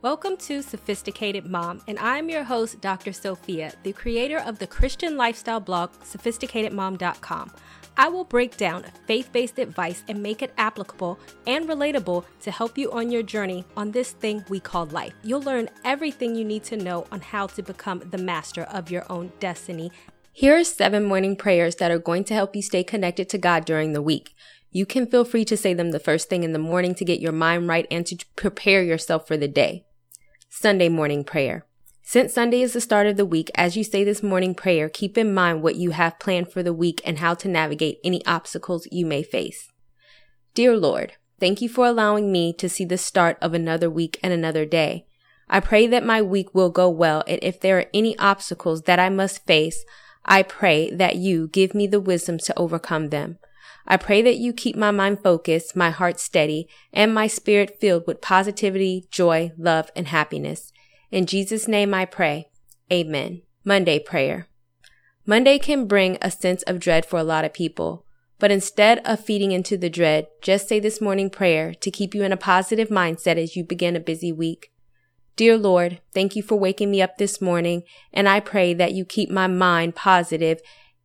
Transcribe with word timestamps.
Welcome 0.00 0.36
to 0.36 0.62
Sophisticated 0.62 1.44
Mom, 1.44 1.82
and 1.88 1.98
I'm 1.98 2.28
your 2.28 2.44
host, 2.44 2.80
Dr. 2.80 3.12
Sophia, 3.12 3.72
the 3.82 3.92
creator 3.92 4.38
of 4.38 4.60
the 4.60 4.66
Christian 4.68 5.16
lifestyle 5.16 5.58
blog, 5.58 5.90
sophisticatedmom.com. 6.04 7.50
I 7.96 8.08
will 8.08 8.22
break 8.22 8.56
down 8.56 8.84
faith 9.08 9.32
based 9.32 9.58
advice 9.58 10.04
and 10.06 10.22
make 10.22 10.40
it 10.40 10.54
applicable 10.56 11.18
and 11.48 11.68
relatable 11.68 12.24
to 12.42 12.50
help 12.52 12.78
you 12.78 12.92
on 12.92 13.10
your 13.10 13.24
journey 13.24 13.64
on 13.76 13.90
this 13.90 14.12
thing 14.12 14.44
we 14.48 14.60
call 14.60 14.86
life. 14.86 15.14
You'll 15.24 15.42
learn 15.42 15.68
everything 15.84 16.36
you 16.36 16.44
need 16.44 16.62
to 16.64 16.76
know 16.76 17.04
on 17.10 17.20
how 17.20 17.48
to 17.48 17.62
become 17.64 17.98
the 18.08 18.18
master 18.18 18.62
of 18.62 18.92
your 18.92 19.04
own 19.10 19.32
destiny. 19.40 19.90
Here 20.32 20.56
are 20.56 20.62
seven 20.62 21.06
morning 21.06 21.34
prayers 21.34 21.74
that 21.76 21.90
are 21.90 21.98
going 21.98 22.22
to 22.26 22.34
help 22.34 22.54
you 22.54 22.62
stay 22.62 22.84
connected 22.84 23.28
to 23.30 23.38
God 23.38 23.64
during 23.64 23.94
the 23.94 24.02
week. 24.02 24.36
You 24.70 24.86
can 24.86 25.08
feel 25.08 25.24
free 25.24 25.44
to 25.46 25.56
say 25.56 25.74
them 25.74 25.90
the 25.90 25.98
first 25.98 26.28
thing 26.28 26.44
in 26.44 26.52
the 26.52 26.60
morning 26.60 26.94
to 26.94 27.04
get 27.04 27.18
your 27.18 27.32
mind 27.32 27.66
right 27.66 27.86
and 27.90 28.06
to 28.06 28.24
prepare 28.36 28.84
yourself 28.84 29.26
for 29.26 29.36
the 29.36 29.48
day. 29.48 29.86
Sunday 30.50 30.88
morning 30.88 31.24
prayer. 31.24 31.66
Since 32.02 32.32
Sunday 32.32 32.62
is 32.62 32.72
the 32.72 32.80
start 32.80 33.06
of 33.06 33.18
the 33.18 33.26
week, 33.26 33.50
as 33.54 33.76
you 33.76 33.84
say 33.84 34.02
this 34.02 34.22
morning 34.22 34.54
prayer, 34.54 34.88
keep 34.88 35.18
in 35.18 35.34
mind 35.34 35.62
what 35.62 35.76
you 35.76 35.90
have 35.90 36.18
planned 36.18 36.50
for 36.50 36.62
the 36.62 36.72
week 36.72 37.02
and 37.04 37.18
how 37.18 37.34
to 37.34 37.48
navigate 37.48 37.98
any 38.02 38.24
obstacles 38.24 38.88
you 38.90 39.04
may 39.04 39.22
face. 39.22 39.70
Dear 40.54 40.76
Lord, 40.76 41.12
thank 41.38 41.60
you 41.60 41.68
for 41.68 41.86
allowing 41.86 42.32
me 42.32 42.54
to 42.54 42.68
see 42.68 42.86
the 42.86 42.96
start 42.96 43.36
of 43.42 43.52
another 43.52 43.90
week 43.90 44.18
and 44.22 44.32
another 44.32 44.64
day. 44.64 45.06
I 45.50 45.60
pray 45.60 45.86
that 45.86 46.04
my 46.04 46.22
week 46.22 46.54
will 46.54 46.70
go 46.70 46.88
well, 46.88 47.22
and 47.28 47.38
if 47.42 47.60
there 47.60 47.78
are 47.78 47.90
any 47.92 48.18
obstacles 48.18 48.82
that 48.82 48.98
I 48.98 49.10
must 49.10 49.46
face, 49.46 49.84
I 50.24 50.42
pray 50.42 50.90
that 50.90 51.16
you 51.16 51.48
give 51.48 51.74
me 51.74 51.86
the 51.86 52.00
wisdom 52.00 52.38
to 52.38 52.58
overcome 52.58 53.10
them. 53.10 53.38
I 53.90 53.96
pray 53.96 54.20
that 54.20 54.36
you 54.36 54.52
keep 54.52 54.76
my 54.76 54.90
mind 54.90 55.22
focused, 55.22 55.74
my 55.74 55.88
heart 55.88 56.20
steady, 56.20 56.68
and 56.92 57.14
my 57.14 57.26
spirit 57.26 57.80
filled 57.80 58.04
with 58.06 58.20
positivity, 58.20 59.06
joy, 59.10 59.52
love, 59.56 59.90
and 59.96 60.08
happiness. 60.08 60.72
In 61.10 61.24
Jesus' 61.24 61.66
name 61.66 61.94
I 61.94 62.04
pray. 62.04 62.50
Amen. 62.92 63.40
Monday 63.64 63.98
prayer. 63.98 64.46
Monday 65.24 65.58
can 65.58 65.86
bring 65.86 66.18
a 66.20 66.30
sense 66.30 66.62
of 66.64 66.78
dread 66.78 67.06
for 67.06 67.18
a 67.18 67.24
lot 67.24 67.46
of 67.46 67.54
people, 67.54 68.04
but 68.38 68.50
instead 68.50 69.00
of 69.06 69.24
feeding 69.24 69.52
into 69.52 69.78
the 69.78 69.90
dread, 69.90 70.26
just 70.42 70.68
say 70.68 70.78
this 70.78 71.00
morning 71.00 71.30
prayer 71.30 71.72
to 71.72 71.90
keep 71.90 72.14
you 72.14 72.22
in 72.22 72.32
a 72.32 72.36
positive 72.36 72.88
mindset 72.88 73.42
as 73.42 73.56
you 73.56 73.64
begin 73.64 73.96
a 73.96 74.00
busy 74.00 74.32
week. 74.32 74.70
Dear 75.36 75.56
Lord, 75.56 76.02
thank 76.12 76.36
you 76.36 76.42
for 76.42 76.58
waking 76.58 76.90
me 76.90 77.00
up 77.00 77.16
this 77.16 77.40
morning, 77.40 77.84
and 78.12 78.28
I 78.28 78.40
pray 78.40 78.74
that 78.74 78.92
you 78.92 79.06
keep 79.06 79.30
my 79.30 79.46
mind 79.46 79.94
positive 79.94 80.60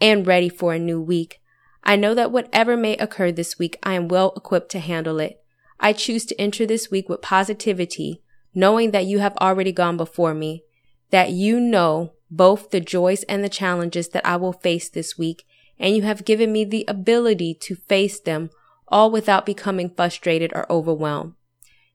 and 0.00 0.26
ready 0.26 0.48
for 0.48 0.74
a 0.74 0.78
new 0.78 1.00
week. 1.00 1.40
I 1.84 1.96
know 1.96 2.14
that 2.14 2.32
whatever 2.32 2.76
may 2.76 2.96
occur 2.96 3.32
this 3.32 3.58
week, 3.58 3.78
I 3.82 3.94
am 3.94 4.08
well 4.08 4.32
equipped 4.36 4.70
to 4.72 4.78
handle 4.78 5.20
it. 5.20 5.40
I 5.80 5.92
choose 5.92 6.24
to 6.26 6.40
enter 6.40 6.66
this 6.66 6.90
week 6.90 7.08
with 7.08 7.22
positivity, 7.22 8.22
knowing 8.54 8.90
that 8.90 9.06
you 9.06 9.20
have 9.20 9.36
already 9.40 9.72
gone 9.72 9.96
before 9.96 10.34
me, 10.34 10.64
that 11.10 11.30
you 11.30 11.60
know 11.60 12.12
both 12.30 12.70
the 12.70 12.80
joys 12.80 13.22
and 13.24 13.42
the 13.42 13.48
challenges 13.48 14.08
that 14.08 14.26
I 14.26 14.36
will 14.36 14.52
face 14.52 14.88
this 14.88 15.16
week, 15.16 15.44
and 15.78 15.94
you 15.94 16.02
have 16.02 16.24
given 16.24 16.52
me 16.52 16.64
the 16.64 16.84
ability 16.88 17.54
to 17.62 17.76
face 17.76 18.20
them 18.20 18.50
all 18.88 19.10
without 19.10 19.46
becoming 19.46 19.90
frustrated 19.90 20.52
or 20.54 20.70
overwhelmed. 20.70 21.34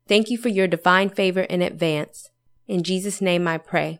Thank 0.08 0.30
you 0.30 0.38
for 0.38 0.50
your 0.50 0.68
divine 0.68 1.10
favor 1.10 1.42
in 1.42 1.62
advance. 1.62 2.30
In 2.68 2.84
Jesus' 2.84 3.22
name 3.22 3.48
I 3.48 3.58
pray. 3.58 4.00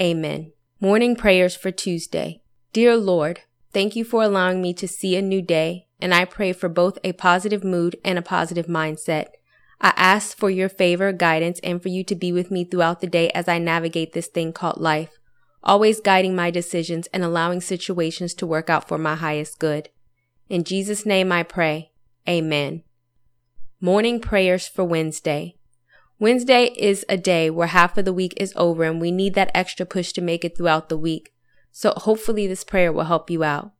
Amen. 0.00 0.52
Morning 0.80 1.16
prayers 1.16 1.56
for 1.56 1.70
Tuesday. 1.70 2.42
Dear 2.72 2.96
Lord, 2.96 3.40
Thank 3.74 3.96
you 3.96 4.04
for 4.04 4.22
allowing 4.22 4.62
me 4.62 4.72
to 4.74 4.86
see 4.86 5.16
a 5.16 5.22
new 5.22 5.42
day, 5.42 5.88
and 6.00 6.14
I 6.14 6.26
pray 6.26 6.52
for 6.52 6.68
both 6.68 6.96
a 7.02 7.12
positive 7.12 7.64
mood 7.64 7.96
and 8.04 8.16
a 8.16 8.22
positive 8.22 8.66
mindset. 8.66 9.30
I 9.80 9.92
ask 9.96 10.36
for 10.36 10.48
your 10.48 10.68
favor, 10.68 11.12
guidance, 11.12 11.58
and 11.64 11.82
for 11.82 11.88
you 11.88 12.04
to 12.04 12.14
be 12.14 12.32
with 12.32 12.52
me 12.52 12.64
throughout 12.64 13.00
the 13.00 13.08
day 13.08 13.30
as 13.30 13.48
I 13.48 13.58
navigate 13.58 14.12
this 14.12 14.28
thing 14.28 14.52
called 14.52 14.80
life, 14.80 15.18
always 15.64 16.00
guiding 16.00 16.36
my 16.36 16.52
decisions 16.52 17.08
and 17.08 17.24
allowing 17.24 17.60
situations 17.60 18.32
to 18.34 18.46
work 18.46 18.70
out 18.70 18.86
for 18.86 18.96
my 18.96 19.16
highest 19.16 19.58
good. 19.58 19.88
In 20.48 20.62
Jesus' 20.62 21.04
name 21.04 21.32
I 21.32 21.42
pray. 21.42 21.90
Amen. 22.28 22.84
Morning 23.80 24.20
prayers 24.20 24.68
for 24.68 24.84
Wednesday. 24.84 25.56
Wednesday 26.20 26.66
is 26.78 27.04
a 27.08 27.16
day 27.16 27.50
where 27.50 27.66
half 27.66 27.98
of 27.98 28.04
the 28.04 28.12
week 28.12 28.34
is 28.36 28.52
over 28.54 28.84
and 28.84 29.00
we 29.00 29.10
need 29.10 29.34
that 29.34 29.50
extra 29.52 29.84
push 29.84 30.12
to 30.12 30.20
make 30.20 30.44
it 30.44 30.56
throughout 30.56 30.88
the 30.88 30.96
week. 30.96 31.33
So 31.76 31.92
hopefully 31.96 32.46
this 32.46 32.62
prayer 32.62 32.92
will 32.92 33.02
help 33.02 33.28
you 33.28 33.42
out. 33.42 33.72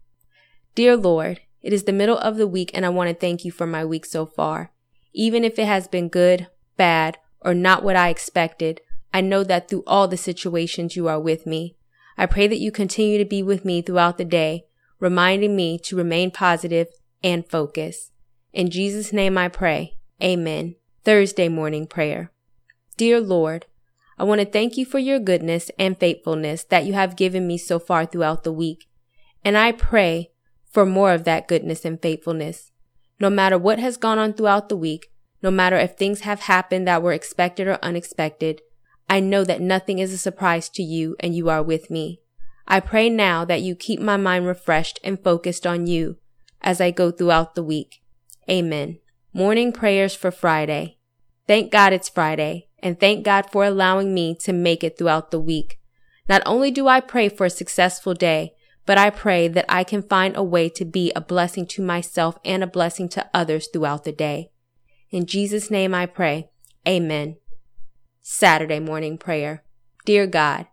Dear 0.75 0.97
Lord, 0.97 1.43
it 1.63 1.73
is 1.73 1.85
the 1.85 1.93
middle 1.93 2.19
of 2.19 2.37
the 2.37 2.49
week 2.49 2.73
and 2.75 2.85
I 2.85 2.89
want 2.89 3.09
to 3.09 3.15
thank 3.15 3.45
you 3.45 3.53
for 3.53 3.69
my 3.69 3.85
week 3.85 4.05
so 4.05 4.27
far. 4.27 4.73
Even 5.13 5.45
if 5.45 5.61
it 5.61 5.67
has 5.67 5.87
been 5.87 6.09
good, 6.09 6.49
bad, 6.77 7.19
or 7.41 7.55
not 7.55 7.85
what 7.85 7.95
I 7.95 8.09
expected, 8.09 8.81
I 9.13 9.21
know 9.21 9.45
that 9.45 9.69
through 9.69 9.85
all 9.87 10.09
the 10.09 10.17
situations 10.17 10.97
you 10.97 11.07
are 11.07 11.21
with 11.21 11.47
me. 11.47 11.77
I 12.19 12.27
pray 12.27 12.49
that 12.49 12.59
you 12.59 12.73
continue 12.73 13.17
to 13.17 13.25
be 13.25 13.45
with 13.45 13.65
me 13.65 13.81
throughout 13.81 14.19
the 14.19 14.25
day, 14.25 14.65
reminding 14.99 15.55
me 15.55 15.79
to 15.85 15.97
remain 15.97 16.33
positive 16.33 16.89
and 17.23 17.49
focus. 17.49 18.11
In 18.53 18.71
Jesus' 18.71 19.13
name 19.13 19.39
I 19.39 19.47
pray. 19.47 19.95
Amen. 20.21 20.75
Thursday 21.05 21.49
morning 21.49 21.87
prayer. 21.87 22.33
Dear 22.97 23.21
Lord, 23.21 23.67
I 24.19 24.25
want 24.25 24.41
to 24.41 24.47
thank 24.47 24.77
you 24.77 24.85
for 24.85 24.99
your 24.99 25.19
goodness 25.19 25.71
and 25.79 25.99
faithfulness 25.99 26.65
that 26.65 26.85
you 26.85 26.93
have 26.93 27.17
given 27.17 27.47
me 27.47 27.59
so 27.59 27.79
far 27.79 28.07
throughout 28.07 28.45
the 28.45 28.53
week. 28.53 28.87
And 29.45 29.57
I 29.59 29.73
pray 29.73 30.31
for 30.71 30.87
more 30.87 31.13
of 31.13 31.25
that 31.25 31.49
goodness 31.49 31.85
and 31.85 32.01
faithfulness. 32.01 32.71
No 33.21 33.31
matter 33.31 33.59
what 33.59 33.79
has 33.79 33.97
gone 33.97 34.19
on 34.19 34.33
throughout 34.33 34.69
the 34.69 34.77
week, 34.77 35.09
no 35.43 35.51
matter 35.51 35.77
if 35.77 35.97
things 35.97 36.21
have 36.21 36.41
happened 36.41 36.87
that 36.89 37.03
were 37.03 37.13
expected 37.13 37.67
or 37.67 37.79
unexpected, 37.83 38.61
I 39.09 39.21
know 39.21 39.45
that 39.45 39.61
nothing 39.61 39.99
is 39.99 40.13
a 40.13 40.19
surprise 40.19 40.69
to 40.71 40.83
you 40.83 41.17
and 41.21 41.35
you 41.35 41.49
are 41.51 41.63
with 41.63 41.91
me. 41.91 42.21
I 42.67 42.81
pray 42.81 43.11
now 43.11 43.45
that 43.45 43.61
you 43.61 43.75
keep 43.75 44.01
my 44.01 44.17
mind 44.17 44.47
refreshed 44.47 44.99
and 45.05 45.23
focused 45.23 45.67
on 45.67 45.87
you 45.87 46.17
as 46.63 46.81
I 46.81 46.91
go 46.91 47.11
throughout 47.11 47.55
the 47.55 47.63
week. 47.63 48.03
Amen. 48.49 48.99
Morning 49.33 49.73
prayers 49.73 50.15
for 50.15 50.31
Friday. 50.31 50.99
Thank 51.47 51.71
God 51.71 51.93
it's 51.93 52.09
Friday 52.09 52.69
and 52.85 53.01
thank 53.01 53.25
God 53.25 53.51
for 53.51 53.65
allowing 53.65 54.13
me 54.13 54.37
to 54.41 54.53
make 54.53 54.85
it 54.85 54.99
throughout 54.99 55.31
the 55.31 55.41
week. 55.41 55.81
Not 56.29 56.43
only 56.45 56.71
do 56.71 56.87
I 56.87 57.01
pray 57.01 57.31
for 57.31 57.47
a 57.47 57.51
successful 57.51 58.13
day, 58.13 58.53
but 58.85 58.99
I 58.99 59.09
pray 59.09 59.49
that 59.49 59.65
I 59.67 59.83
can 59.83 60.03
find 60.03 60.37
a 60.37 60.45
way 60.45 60.69
to 60.69 60.85
be 60.85 61.11
a 61.17 61.21
blessing 61.23 61.67
to 61.69 61.83
myself 61.83 62.39
and 62.45 62.63
a 62.63 62.67
blessing 62.67 63.09
to 63.11 63.29
others 63.33 63.69
throughout 63.69 64.05
the 64.05 64.13
day. 64.13 64.51
In 65.11 65.25
Jesus' 65.25 65.71
name 65.71 65.95
I 65.95 66.05
pray. 66.05 66.51
Amen. 66.87 67.37
Saturday 68.21 68.81
morning 68.81 69.17
prayer. 69.17 69.65
Dear 70.05 70.27
God, 70.27 70.67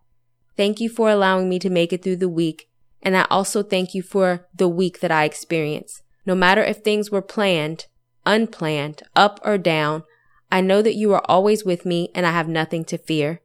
thank 0.58 0.82
you 0.82 0.90
for 0.90 1.10
allowing 1.10 1.48
me 1.48 1.60
to 1.60 1.70
make 1.70 1.94
it 1.94 2.04
through 2.04 2.18
the 2.18 2.30
week, 2.30 2.70
and 3.02 3.16
I 3.16 3.26
also 3.30 3.64
thank 3.64 3.96
you 3.96 4.02
for 4.02 4.48
the 4.54 4.68
week 4.68 5.00
that 5.00 5.12
I 5.12 5.24
experienced. 5.24 6.02
No 6.26 6.36
matter 6.36 6.62
if 6.62 6.78
things 6.78 7.10
were 7.10 7.22
planned, 7.22 7.88
unplanned, 8.26 9.04
up 9.16 9.40
or 9.46 9.58
down, 9.58 10.04
I 10.52 10.62
know 10.62 10.82
that 10.82 10.96
you 10.96 11.14
are 11.14 11.24
always 11.26 11.64
with 11.64 11.86
me 11.86 12.10
and 12.14 12.26
I 12.26 12.32
have 12.32 12.48
nothing 12.48 12.84
to 12.86 12.98
fear. 12.98 13.42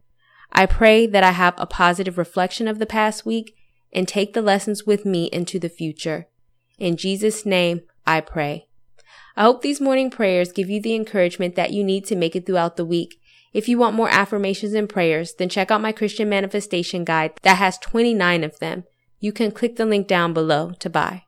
I 0.53 0.67
pray 0.67 1.07
that 1.07 1.23
I 1.23 1.33
have 1.33 1.55
a 1.57 1.67
positive 1.67 2.19
reflection 2.19 2.67
of 2.67 2.79
the 2.79 2.87
past 2.87 3.25
week 3.25 3.55
and 3.93 4.09
take 4.09 4.33
the 4.33 4.43
lessons 4.43 4.85
with 4.85 5.05
me 5.05 5.27
into 5.27 5.59
the 5.59 5.69
future. 5.69 6.27
In 6.79 6.97
Jesus' 6.97 7.47
name, 7.47 7.83
I 8.07 8.21
pray. 8.21 8.67
I 9.37 9.43
hope 9.43 9.63
these 9.63 9.81
morning 9.81 10.11
prayers 10.11 10.53
give 10.53 10.69
you 10.69 10.81
the 10.81 10.95
encouragement 10.95 11.55
that 11.57 11.73
you 11.73 11.85
need 11.85 12.07
to 12.07 12.17
make 12.17 12.35
it 12.35 12.47
throughout 12.47 12.77
the 12.77 12.85
week. 12.85 13.21
If 13.53 13.69
you 13.69 13.79
want 13.79 13.97
more 13.97 14.09
affirmations 14.11 14.75
and 14.75 14.89
prayers, 14.89 15.35
then 15.35 15.49
check 15.49 15.71
out 15.71 15.81
my 15.81 15.93
Christian 15.93 16.29
manifestation 16.29 17.05
guide 17.05 17.33
that 17.43 17.57
has 17.57 17.79
29 17.79 18.45
of 18.45 18.59
them. 18.59 18.85
You 19.21 19.33
can 19.33 19.53
click 19.53 19.77
the 19.77 19.87
link 19.87 20.07
down 20.07 20.33
below 20.33 20.73
to 20.79 20.91
buy. 20.91 21.25